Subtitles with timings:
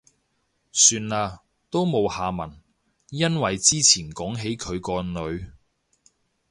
[0.71, 2.59] 算喇，都冇下文。
[3.11, 5.51] 因為之前講起佢個女